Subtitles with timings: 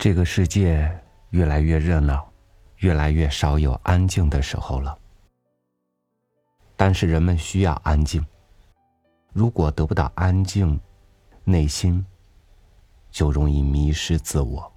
[0.00, 0.90] 这个世界
[1.28, 2.26] 越来越热闹，
[2.78, 4.98] 越来越少有安静的时候了。
[6.74, 8.24] 但是人们需要安静。
[9.34, 10.80] 如果得不到安静，
[11.44, 12.02] 内心
[13.10, 14.72] 就容易迷失自我。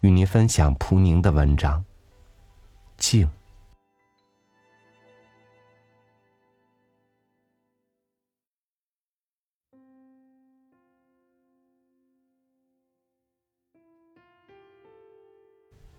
[0.00, 1.78] 与您分享蒲宁的文章
[2.96, 3.24] 《静》。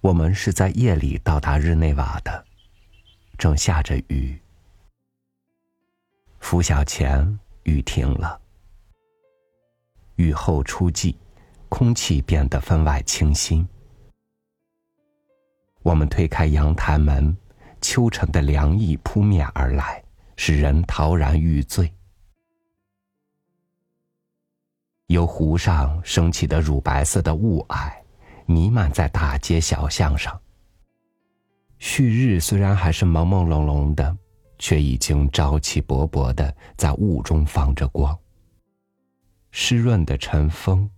[0.03, 2.45] 我们是在夜里到达日内瓦的，
[3.37, 4.37] 正下着雨。
[6.41, 8.37] 拂晓前，雨停了，
[10.17, 11.15] 雨后初霁，
[11.69, 13.65] 空气变得分外清新。
[15.83, 17.37] 我们推开阳台门，
[17.79, 20.03] 秋晨的凉意扑面而来，
[20.35, 21.89] 使人陶然欲醉。
[25.07, 28.02] 由湖上升起的乳白色的雾霭。
[28.45, 30.39] 弥漫在大街小巷上。
[31.79, 34.17] 旭日虽然还是朦朦胧胧的，
[34.57, 38.17] 却已经朝气勃勃的在雾中放着光。
[39.51, 40.89] 湿润的晨风，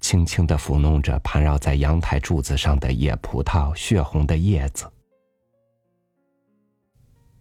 [0.00, 4.90] 轻轻的抚弄着盘绕在阳台柱子上的野葡萄血红的叶子。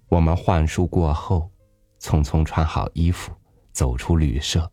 [0.09, 1.49] 我们换书过后，
[1.99, 3.31] 匆匆穿好衣服，
[3.71, 4.69] 走出旅社。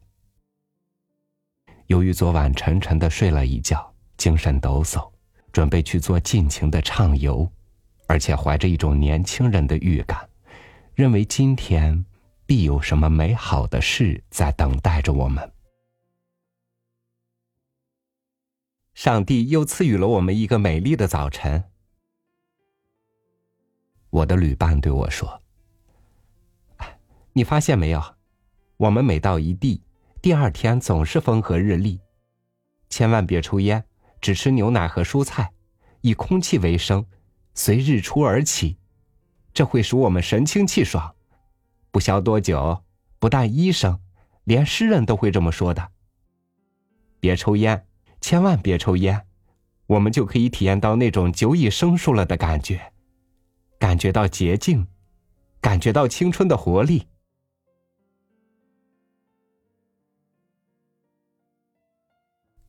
[1.86, 3.93] 由于昨晚沉沉的睡了一觉。
[4.16, 5.10] 精神抖擞，
[5.52, 7.50] 准备去做尽情的畅游，
[8.06, 10.28] 而且怀着一种年轻人的预感，
[10.94, 12.04] 认为今天
[12.46, 15.52] 必有什么美好的事在等待着我们。
[18.94, 21.64] 上帝又赐予了我们一个美丽的早晨。
[24.10, 25.42] 我的旅伴对我说
[27.34, 28.00] ：“你发现没有，
[28.76, 29.82] 我们每到一地，
[30.22, 32.00] 第二天总是风和日丽，
[32.88, 33.84] 千万别抽烟。”
[34.24, 35.52] 只吃牛奶和蔬菜，
[36.00, 37.04] 以空气为生，
[37.52, 38.78] 随日出而起，
[39.52, 41.14] 这会使我们神清气爽。
[41.90, 42.82] 不消多久，
[43.18, 44.00] 不但医生，
[44.44, 45.92] 连诗人都会这么说的。
[47.20, 47.86] 别抽烟，
[48.22, 49.26] 千万别抽烟，
[49.88, 52.94] 我们就可以体验到那种久已生疏了的感觉，
[53.78, 54.86] 感觉到洁净，
[55.60, 57.06] 感觉到青春的活力。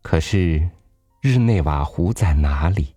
[0.01, 0.69] 可是。
[1.27, 2.93] 日内瓦湖在哪里？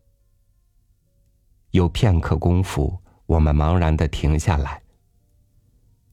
[1.70, 4.82] 有片刻功夫，我们茫然的停下来。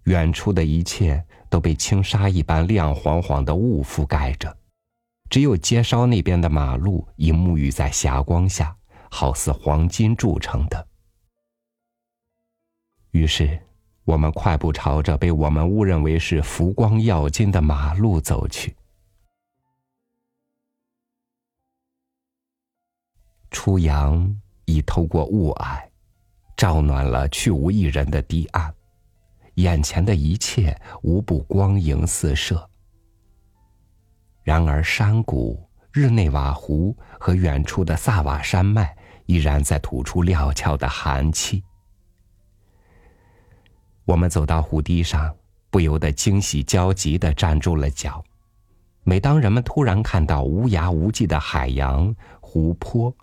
[0.05, 4.57] 远处的一切都被轻纱一般亮晃晃的雾覆盖着，
[5.29, 8.73] 只有街梢那边的马路已沐浴在霞光下，
[9.11, 10.87] 好似黄金铸成的。
[13.11, 13.59] 于是，
[14.05, 18.73] 我们快步朝着被我们误认为是浮光耀金的马路走去。
[23.55, 25.81] 初阳已透过雾霭，
[26.57, 28.71] 照暖了去无一人的堤岸，
[29.53, 32.69] 眼前的一切无不光影四射。
[34.43, 35.57] 然而，山谷、
[35.93, 38.93] 日内瓦湖和远处的萨瓦山脉
[39.25, 41.63] 依然在吐出料峭的寒气。
[44.03, 45.33] 我们走到湖堤上，
[45.69, 48.21] 不由得惊喜交集的站住了脚。
[49.05, 53.15] 每当人们突然看到无涯无际的海洋、湖泊，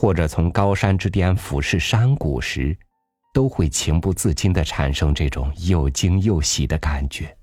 [0.00, 2.78] 或者从高山之巅俯视山谷时，
[3.34, 7.36] 都会情不自禁的产生这种又惊又喜的感觉。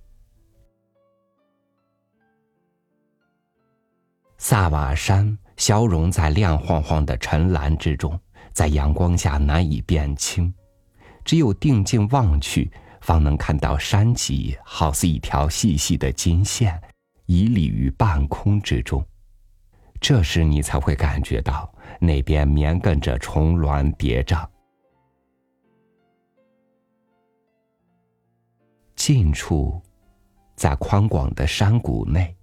[4.37, 8.17] 萨瓦山消融在亮晃晃的晨蓝之中，
[8.53, 10.53] 在阳光下难以辨清，
[11.25, 16.81] 只有定睛望去，方能看到山脊好似一条细细的金线，
[17.25, 19.05] 屹立于半空之中。
[20.07, 21.67] 这时，你才会感觉到
[21.99, 24.47] 那边绵亘着重峦叠嶂。
[28.95, 29.81] 近处，
[30.55, 32.37] 在宽广的山谷内，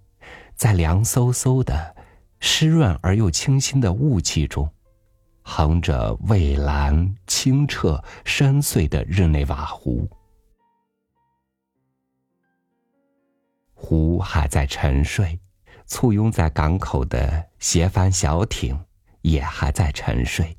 [0.56, 1.94] 在凉飕飕的、
[2.41, 4.69] 湿润而又清新的雾气中，
[5.43, 10.11] 横着蔚蓝、清澈、深邃的日内瓦湖。
[13.73, 15.38] 湖还在沉睡。
[15.87, 18.79] 簇拥在港口的斜帆小艇
[19.20, 20.56] 也还在沉睡，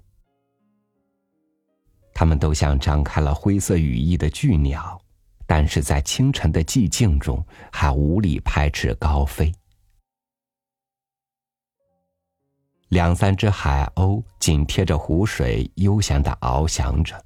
[2.13, 4.99] 它们都像张开了灰色羽翼的巨鸟，
[5.45, 9.51] 但是在清晨的寂静中还无力拍翅高飞。
[12.89, 17.19] 两三只海鸥紧贴着湖水悠闲的翱翔着，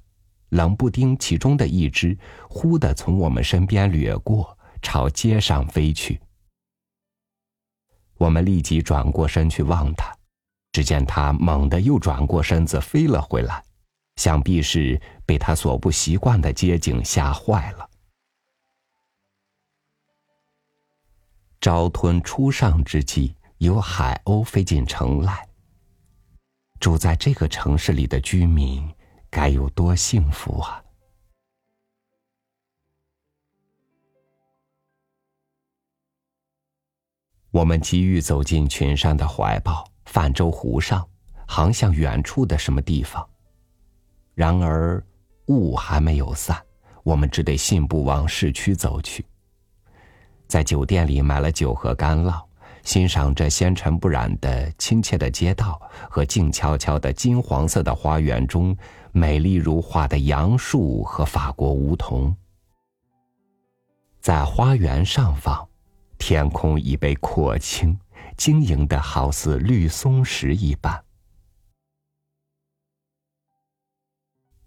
[0.48, 2.16] 冷不丁，其中的一只
[2.48, 6.18] 忽地从我们身边掠过，朝街上飞去。
[8.18, 10.14] 我们立即转过身去望他，
[10.72, 13.62] 只见他猛地又转过身子飞了回来，
[14.16, 17.88] 想必是被他所不习惯的街景吓坏了。
[21.60, 25.48] 朝吞初上之际，有海鸥飞进城来。
[26.78, 28.88] 住在这个城市里的居民，
[29.28, 30.82] 该有多幸福啊！
[37.50, 41.06] 我们急于走进群山的怀抱，泛舟湖上，
[41.46, 43.26] 航向远处的什么地方。
[44.34, 45.02] 然而
[45.46, 46.56] 雾还没有散，
[47.02, 49.24] 我们只得信步往市区走去。
[50.46, 52.40] 在酒店里买了酒和干酪，
[52.82, 58.76] 欣赏着纤尘不染的亲切的街道和静悄悄的金黄色的花园中
[59.12, 62.34] 美丽如画的杨树和法国梧桐。
[64.20, 65.67] 在花园上方，
[66.18, 67.98] 天空已被廓清，
[68.36, 71.04] 晶莹的好似绿松石一般。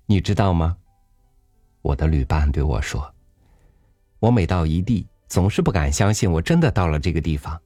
[0.06, 0.78] 你知道吗？
[1.82, 3.14] 我的旅伴对我说
[4.20, 7.58] ：“我每到一地。”总是不敢相信，我真的到了这个地方，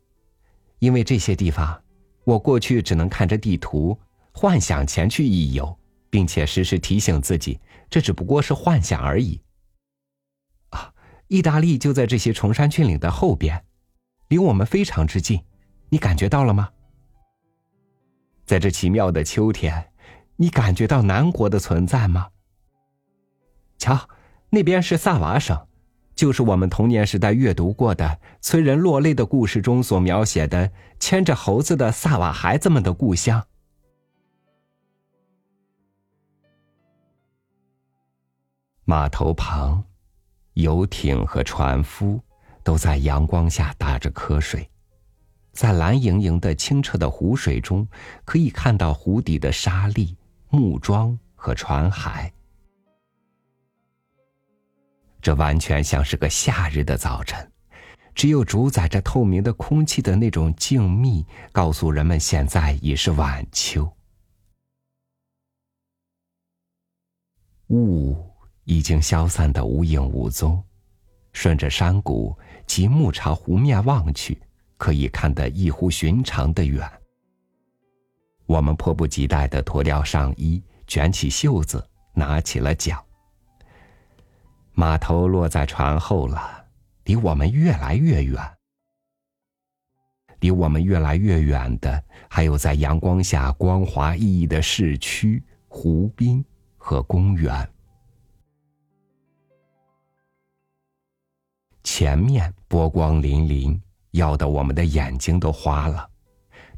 [0.77, 1.81] 因为这些地方，
[2.23, 3.99] 我过去只能看着地图
[4.31, 5.75] 幻想前去一游，
[6.11, 7.59] 并且时时提醒自己，
[7.89, 9.41] 这只不过是幻想而已。
[10.69, 10.93] 啊，
[11.27, 13.65] 意大利就在这些崇山峻岭的后边，
[14.27, 15.43] 离我们非常之近，
[15.89, 16.69] 你感觉到了吗？
[18.45, 19.91] 在这奇妙的秋天，
[20.35, 22.29] 你感觉到南国的存在吗？
[23.77, 24.09] 瞧，
[24.49, 25.67] 那边是萨瓦省。
[26.15, 33.45] 就是我们童年时代阅读过的催人落泪的故事中所描写的牵着猴子的萨瓦孩子们的故乡。
[38.85, 39.83] 码头旁，
[40.53, 42.21] 游艇和船夫
[42.65, 44.67] 都在阳光下打着瞌睡，
[45.51, 47.87] 在蓝盈盈的清澈的湖水中，
[48.25, 50.15] 可以看到湖底的沙砾、
[50.49, 52.27] 木桩和船骸。
[55.21, 57.51] 这完全像是个夏日的早晨，
[58.15, 63.87] 只有主宰着透明的空气的那种静谧，告诉人们现在已是晚秋。
[67.67, 68.17] 雾
[68.63, 70.63] 已经消散的无影无踪，
[71.31, 72.35] 顺着山谷
[72.65, 74.41] 极目朝湖面望去，
[74.77, 76.89] 可以看得异乎寻常的远。
[78.45, 81.83] 我们迫不及待的脱掉上衣，卷起袖子，
[82.13, 82.99] 拿起了桨。
[84.73, 86.65] 码头落在船后了，
[87.05, 88.37] 离我们越来越远。
[90.41, 96.43] 离我们越来越远的，还有在阳光下光滑熠熠的市区、湖滨
[96.77, 97.67] 和公园。
[101.85, 103.79] 前面波光粼粼，
[104.11, 106.09] 耀得我们的眼睛都花了。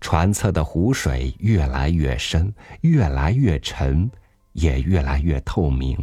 [0.01, 4.11] 船侧的湖水越来越深，越来越沉，
[4.51, 5.97] 也越来越透明。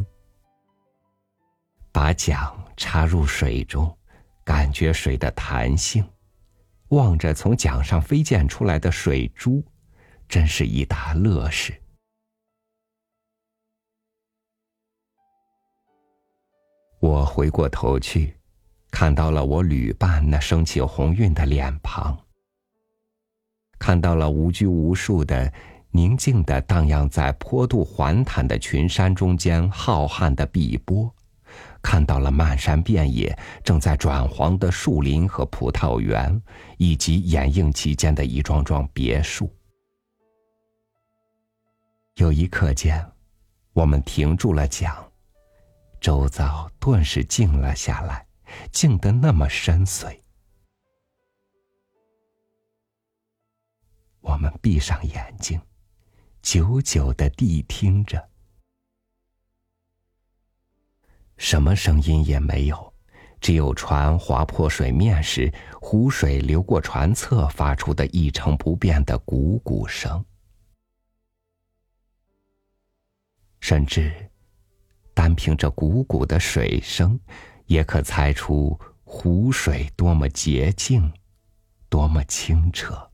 [1.92, 3.94] 把桨插入水中，
[4.42, 6.02] 感觉水的弹性，
[6.88, 9.62] 望着从桨上飞溅出来的水珠，
[10.26, 11.78] 真是一大乐事。
[17.00, 18.34] 我回过头去，
[18.94, 22.16] 看到了我旅伴那升起红晕的脸庞，
[23.76, 25.52] 看到了无拘无束的、
[25.90, 31.12] 宁静的荡漾在坡度缓坦的群山中间浩瀚的碧波。
[31.82, 36.40] 看到了漫山遍野正在转黄的树林和葡萄园，
[36.78, 39.52] 以及掩映其间的一幢幢别墅。
[42.14, 43.04] 有一刻间，
[43.72, 44.94] 我们停住了桨，
[46.00, 48.24] 周遭顿时静了下来，
[48.72, 50.18] 静得那么深邃。
[54.20, 55.60] 我们闭上眼睛，
[56.40, 58.30] 久久的谛听着。
[61.36, 62.94] 什么声音也没有，
[63.40, 70.24] 只有船划破水面时，湖水流过船侧发出的一成不变的汩汩声。
[73.60, 74.30] 甚至，
[75.12, 77.18] 单凭这汩汩的水声，
[77.66, 81.12] 也可猜出湖水多么洁净，
[81.88, 83.10] 多么清澈。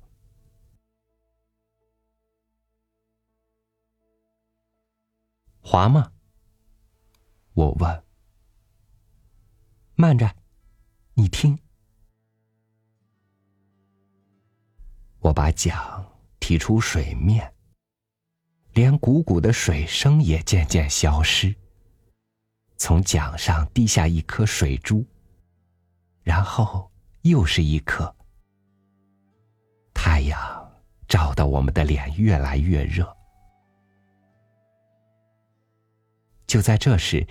[5.61, 6.12] 滑吗？
[7.52, 8.04] 我问。
[9.95, 10.35] 慢着，
[11.14, 11.59] 你听。
[15.19, 16.04] 我把桨
[16.40, 17.54] 提出水面，
[18.73, 21.54] 连汩汩的水声也渐渐消失。
[22.80, 25.04] 从桨上滴下一颗水珠，
[26.22, 28.12] 然后又是一颗。
[29.92, 30.72] 太阳
[31.06, 33.06] 照得我们的脸越来越热。
[36.46, 37.25] 就在这时，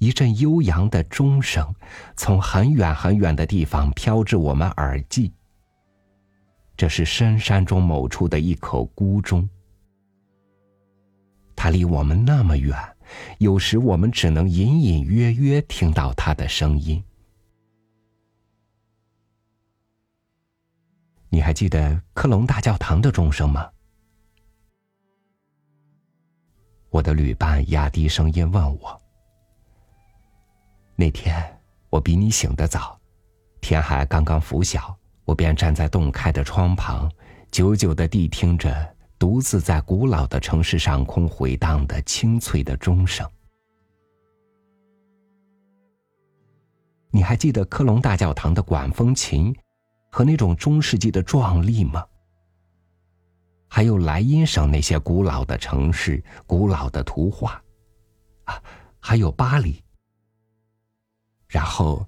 [0.00, 1.74] 一阵悠扬的钟声
[2.14, 5.32] 从很远很远的地方飘至我们耳际。
[6.76, 9.48] 这是深山中某处的一口孤钟，
[11.56, 12.76] 它离我们那么远，
[13.38, 17.02] 有时我们只能隐隐约约听到它的声音。
[21.28, 23.70] 你还记得科隆大教堂的钟声吗？
[26.90, 29.00] 我的旅伴压低声音问我。
[30.96, 33.00] 那天我比你醒得早，
[33.60, 37.08] 天还刚刚拂晓，我便站在洞开的窗旁，
[37.52, 43.30] 久久的谛听着独自在古老的城市上空回荡的清脆的钟声。
[47.10, 49.54] 你还记得科隆大教堂的管风琴？
[50.10, 52.04] 和那种中世纪的壮丽吗？
[53.68, 57.62] 还有莱茵省那些古老的城市、古老的图画，
[58.44, 58.60] 啊，
[58.98, 59.80] 还有巴黎。
[61.46, 62.04] 然后，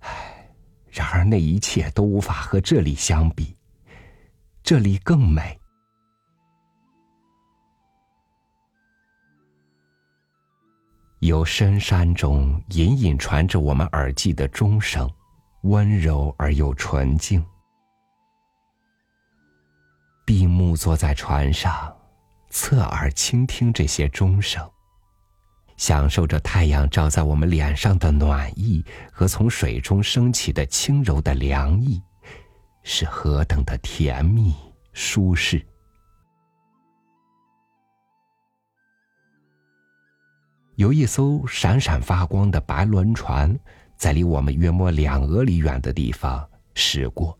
[0.00, 0.48] 唉，
[0.90, 3.54] 然而那一切都无法和这里相比，
[4.62, 5.60] 这里更美。
[11.24, 15.10] 由深山中隐隐传着我们耳际的钟声。
[15.62, 17.42] 温柔而又纯净。
[20.26, 21.96] 闭目坐在船上，
[22.50, 24.70] 侧耳倾听这些钟声，
[25.78, 32.02] 享受着太阳照在我们脸上的暖意和从水中升起的轻柔的凉意，
[32.82, 34.54] 是何等的甜蜜
[34.92, 35.66] 舒适！
[40.76, 43.58] 有一艘闪闪发光的白轮船。
[43.96, 47.38] 在离我们约莫两俄里远的地方驶过。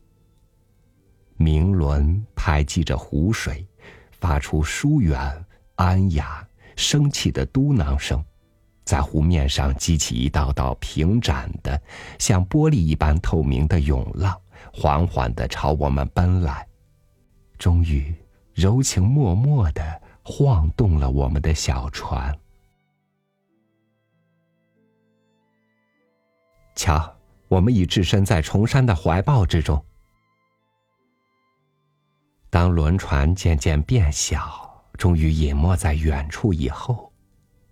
[1.36, 3.66] 明轮拍击着湖水，
[4.12, 8.24] 发出疏远、安雅、生气的嘟囔声，
[8.84, 11.78] 在湖面上激起一道道平展的、
[12.20, 14.40] 像玻璃一般透明的涌浪，
[14.72, 16.66] 缓缓的朝我们奔来，
[17.58, 18.14] 终于
[18.54, 22.34] 柔情脉脉的晃动了我们的小船。
[26.74, 27.16] 瞧，
[27.48, 29.84] 我们已置身在崇山的怀抱之中。
[32.50, 37.12] 当轮船渐渐变小，终于隐没在远处以后，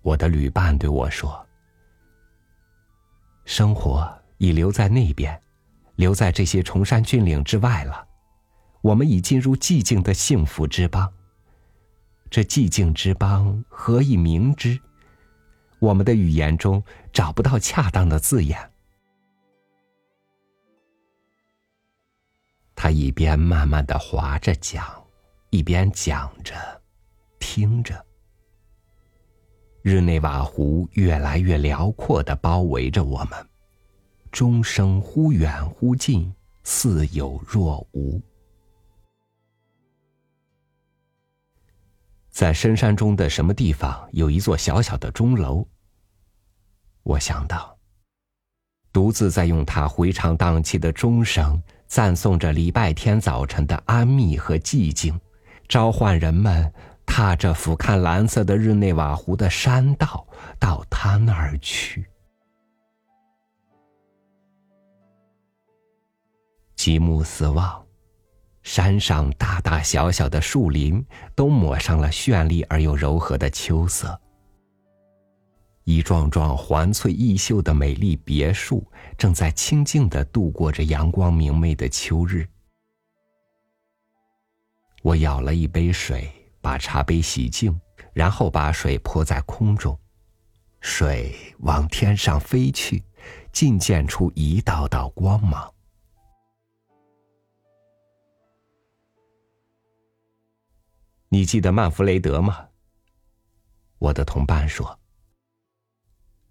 [0.01, 1.45] 我的旅伴对我说
[3.45, 5.39] ：“生活已留在那边，
[5.95, 8.05] 留在这些崇山峻岭之外了。
[8.81, 11.11] 我们已进入寂静的幸福之邦。
[12.29, 14.77] 这寂静之邦何以明之？
[15.79, 16.83] 我们的语言中
[17.13, 18.59] 找不到恰当的字眼。”
[22.83, 24.85] 他一边慢慢的划着桨，
[25.51, 26.53] 一边讲着，
[27.39, 28.05] 听着。
[29.81, 33.49] 日内瓦湖越来越辽阔的包围着我们，
[34.33, 36.29] 钟声忽远忽近，
[36.65, 38.21] 似有若无。
[42.31, 45.65] 在深山中的什么地方，有一座小小的钟楼。
[47.03, 47.77] 我想到，
[48.91, 51.57] 独自在用它回肠荡气的钟声。
[51.93, 55.21] 赞颂着礼拜天早晨的安谧和寂静，
[55.67, 56.73] 召唤人们
[57.05, 60.25] 踏着俯瞰蓝色的日内瓦湖的山道
[60.59, 62.03] 到他那儿去。
[66.75, 67.85] 极目四望，
[68.63, 74.19] 山上大大小小的树林都抹上了绚丽而又柔和的秋色。
[75.85, 78.85] 一幢幢环翠异秀的美丽别墅，
[79.17, 82.47] 正在清静的度过着阳光明媚的秋日。
[85.01, 87.77] 我舀了一杯水，把茶杯洗净，
[88.13, 89.99] 然后把水泼在空中，
[90.79, 93.03] 水往天上飞去，
[93.51, 95.69] 尽溅出一道道光芒。
[101.27, 102.69] 你记得曼弗雷德吗？
[103.97, 104.97] 我的同伴说。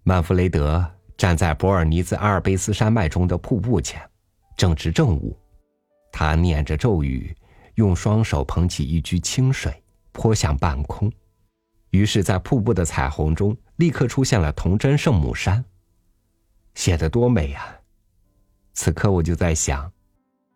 [0.05, 0.85] 曼弗雷德
[1.17, 4.01] 站在博尔尼兹阿尔卑斯山脉中的瀑布前，
[4.57, 5.37] 正值正午。
[6.11, 7.33] 他念着咒语，
[7.75, 9.81] 用双手捧起一掬清水，
[10.11, 11.09] 泼向半空。
[11.91, 15.63] 于是，在瀑布的彩虹中，立刻出现了童真圣母山，
[16.75, 17.79] 写得多美啊！
[18.73, 19.89] 此刻我就在想，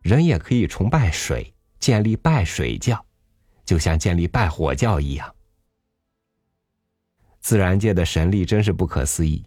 [0.02, 3.02] 人也可以崇拜水，建立拜水教，
[3.64, 5.34] 就像建立拜火教一样。
[7.48, 9.42] 自然界的神力真是不可思议。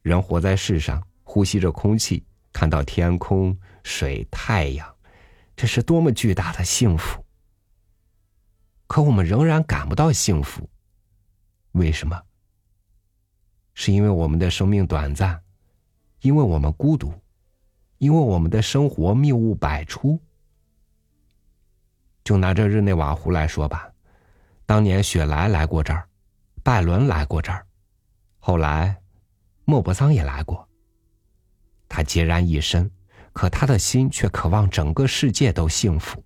[0.00, 4.96] 人活在世上，呼吸着空气，看到天空、水、太阳，
[5.54, 7.22] 这是多么巨大的幸福！
[8.86, 10.66] 可我们仍然感不到幸福。
[11.72, 12.18] 为什么？
[13.74, 15.38] 是因为我们的生命短暂，
[16.22, 17.12] 因为我们孤独，
[17.98, 20.18] 因为我们的生活谬误百出。
[22.24, 23.92] 就拿这日内瓦湖来说吧，
[24.64, 26.08] 当年雪莱来过这儿，
[26.68, 27.64] 拜伦来过这儿，
[28.36, 28.94] 后来
[29.64, 30.68] 莫泊桑也来过。
[31.88, 32.90] 他孑然一身，
[33.32, 36.22] 可他的心却渴望整个世界都幸福。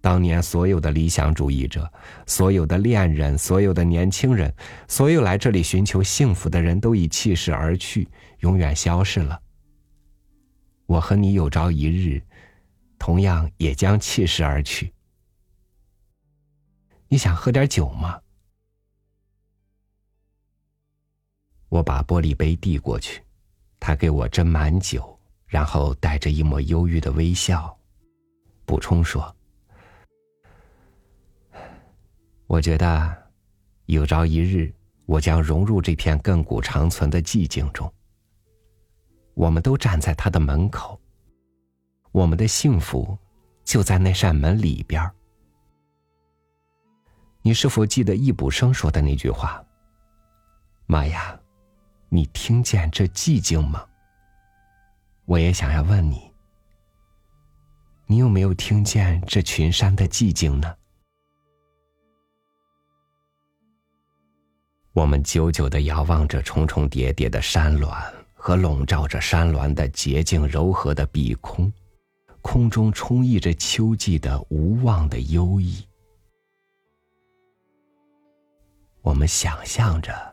[0.00, 1.88] 当年所有的理想主义者，
[2.26, 4.52] 所有的恋人，所有的年轻人，
[4.88, 8.08] 所有来这里寻求幸福的人都已弃世而去，
[8.40, 9.40] 永远消失了。
[10.86, 12.20] 我和你有朝一日，
[12.98, 14.92] 同样也将弃世而去。
[17.06, 18.20] 你想喝点酒吗？
[21.70, 23.22] 我把玻璃杯递过去，
[23.78, 27.74] 他给我斟满酒，然后带着一抹忧郁的微笑，
[28.66, 29.34] 补充说。
[32.48, 33.16] 我觉得，
[33.86, 34.74] 有朝一日，
[35.06, 37.90] 我将融入这片亘古长存的寂静中。
[39.34, 41.00] 我们都站在他的门口，
[42.10, 43.16] 我们的幸福
[43.62, 45.14] 就在那扇门里边儿
[47.42, 49.64] 你是否记得易卜生说的那句话？
[50.86, 51.39] 妈呀，
[52.12, 53.86] 你听见这寂静吗？
[55.26, 56.32] 我也想要问你，
[58.06, 60.74] 你有没有听见这群山的寂静呢？
[64.92, 67.88] 我们久久的遥望着重重叠叠的山峦
[68.34, 71.72] 和笼罩着山峦的洁净柔和的碧空，
[72.42, 75.72] 空中充溢着秋季的无望的忧郁。
[79.00, 80.29] 我们想象着，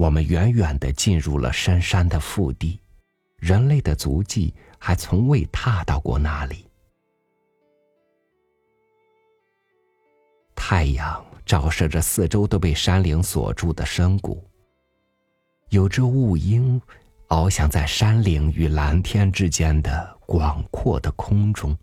[0.00, 2.80] 我们远远的进入了深山的腹地，
[3.36, 6.66] 人类的足迹还从未踏到过那里。
[10.54, 11.22] 太阳。
[11.44, 14.40] 照射着四周都被山岭锁住的深谷。
[15.70, 16.80] 有只雾鹰，
[17.26, 21.76] 翱翔在山岭与蓝天之间的广阔的空中。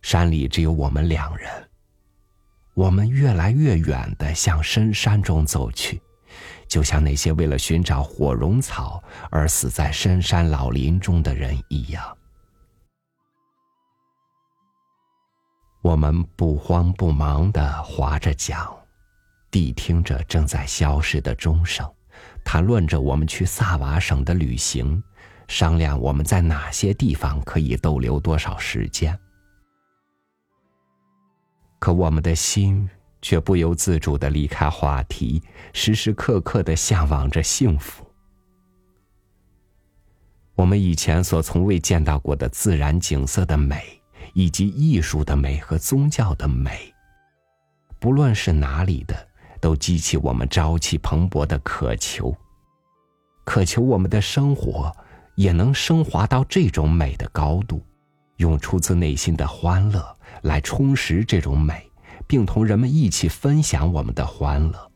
[0.00, 1.50] 山里只有我们两人。
[2.72, 6.00] 我们越来越远的向深山中走去，
[6.68, 12.16] 就像那些为了寻找火绒草而死在深山老林中的人一样。
[15.82, 18.66] 我们不慌不忙的划着桨，
[19.52, 21.88] 谛听着正在消失的钟声，
[22.44, 25.00] 谈论着我们去萨瓦省的旅行，
[25.46, 29.16] 商量我们在哪些地方可以逗留多少时间。
[31.78, 32.88] 可我们的心
[33.26, 38.06] 却不由自主的离开话题，时时刻刻的向往着幸福。
[40.54, 43.82] 我们以前所从未见到过的自然景色的美。
[44.32, 46.92] 以及艺术的美和宗教的美，
[47.98, 49.26] 不论是哪里的，
[49.62, 52.36] 都激起我们朝气蓬勃的渴求。
[53.46, 54.94] 渴求我们的生活
[55.36, 57.82] 也能升华到这种美的高度，
[58.36, 60.04] 用出自内心的欢乐
[60.42, 61.85] 来充实这种美，
[62.26, 64.92] 并同人们一起分享我们的欢乐。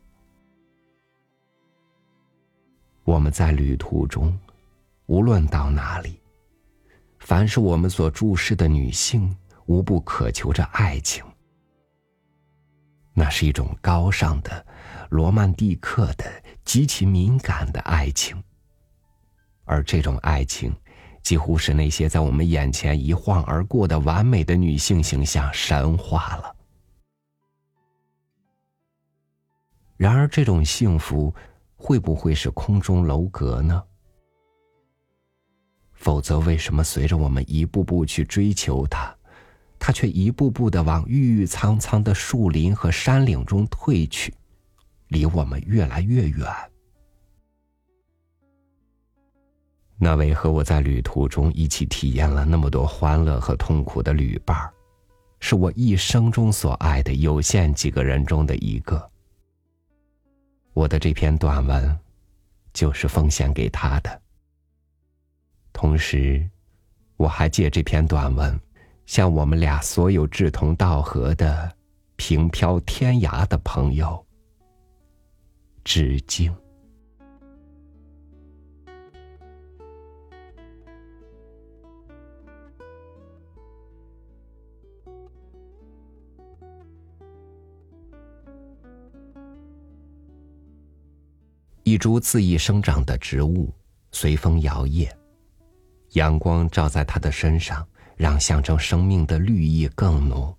[3.03, 4.37] 我们在旅途中，
[5.07, 6.19] 无论到哪里。
[7.19, 11.23] 凡是我们所注视的女性，无不渴求着爱情。
[13.13, 14.65] 那是一种高尚的、
[15.09, 16.25] 罗曼蒂克的、
[16.63, 18.41] 极其敏感的爱情。
[19.65, 20.73] 而这种爱情，
[21.21, 26.55] 几乎使那些在我们眼前一晃而过的完美的女性形象神化了。
[30.01, 31.31] 然而，这种幸福
[31.75, 33.83] 会不会是空中楼阁呢？
[35.91, 39.15] 否则，为什么随着我们一步步去追求它，
[39.77, 44.33] 它却一步步的往郁郁苍苍的树林和山岭中退去，
[45.09, 46.47] 离我们越来越远？
[49.99, 54.73] 那位和我在旅途中一起体验了那么多欢乐和痛苦的旅伴儿，
[55.39, 59.10] 是我一生中所爱的有限几个人中的一个。
[60.73, 61.99] 我的这篇短文，
[62.73, 64.21] 就是奉献给他的。
[65.73, 66.47] 同时，
[67.17, 68.59] 我还借这篇短文，
[69.05, 71.71] 向我们俩所有志同道合的
[72.15, 74.25] 平飘天涯的朋友
[75.83, 76.53] 致敬。
[91.91, 93.69] 一株恣意生长的植物，
[94.13, 95.11] 随风摇曳。
[96.11, 100.55] 阳光照在他的身上，让象征生命的绿意更浓。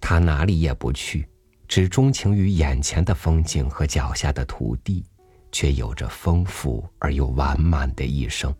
[0.00, 1.28] 他哪里也不去，
[1.66, 5.04] 只钟情于眼前的风景和脚下的土地，
[5.50, 8.54] 却有着丰富而又完满的一生。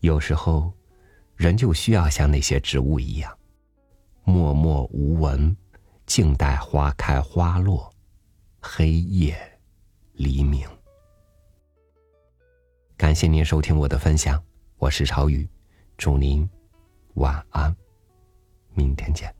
[0.00, 0.70] 有时候，
[1.36, 3.34] 人就需要像那些植物一样，
[4.24, 5.56] 默默无闻，
[6.04, 7.90] 静待花开花落，
[8.60, 9.34] 黑夜
[10.12, 10.68] 黎明。
[12.96, 14.42] 感谢您收听我的分享，
[14.76, 15.48] 我是朝雨，
[15.96, 16.48] 祝您
[17.14, 17.74] 晚安，
[18.74, 19.39] 明天见。